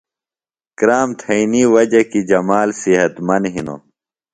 کرام 0.77 1.09
تھئینی 1.19 1.63
وجہ 1.73 2.01
کیۡ 2.09 2.27
جمال 2.29 2.69
صحت 2.81 3.13
مند 3.27 3.45
ہِنوۡ۔ 3.53 3.81